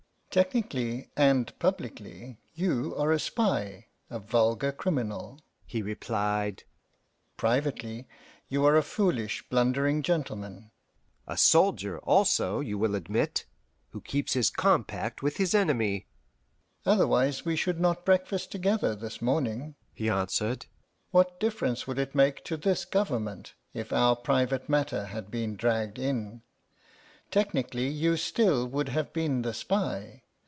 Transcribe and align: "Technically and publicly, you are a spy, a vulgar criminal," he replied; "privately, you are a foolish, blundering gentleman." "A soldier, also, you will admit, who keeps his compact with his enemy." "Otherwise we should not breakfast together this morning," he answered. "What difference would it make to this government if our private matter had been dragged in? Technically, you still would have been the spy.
"Technically 0.33 1.09
and 1.17 1.51
publicly, 1.59 2.37
you 2.53 2.95
are 2.95 3.11
a 3.11 3.19
spy, 3.19 3.87
a 4.09 4.17
vulgar 4.17 4.71
criminal," 4.71 5.41
he 5.65 5.81
replied; 5.81 6.63
"privately, 7.35 8.07
you 8.47 8.63
are 8.65 8.77
a 8.77 8.81
foolish, 8.81 9.43
blundering 9.49 10.01
gentleman." 10.01 10.71
"A 11.27 11.35
soldier, 11.35 11.99
also, 11.99 12.61
you 12.61 12.77
will 12.77 12.95
admit, 12.95 13.43
who 13.89 13.99
keeps 13.99 14.31
his 14.31 14.49
compact 14.49 15.21
with 15.21 15.35
his 15.35 15.53
enemy." 15.53 16.07
"Otherwise 16.85 17.43
we 17.43 17.57
should 17.57 17.81
not 17.81 18.05
breakfast 18.05 18.53
together 18.53 18.95
this 18.95 19.21
morning," 19.21 19.75
he 19.93 20.07
answered. 20.09 20.65
"What 21.09 21.41
difference 21.41 21.87
would 21.87 21.99
it 21.99 22.15
make 22.15 22.45
to 22.45 22.55
this 22.55 22.85
government 22.85 23.53
if 23.73 23.91
our 23.91 24.15
private 24.15 24.69
matter 24.69 25.07
had 25.07 25.29
been 25.29 25.57
dragged 25.57 25.99
in? 25.99 26.43
Technically, 27.31 27.87
you 27.87 28.17
still 28.17 28.67
would 28.67 28.89
have 28.89 29.13
been 29.13 29.41
the 29.41 29.53
spy. 29.53 30.21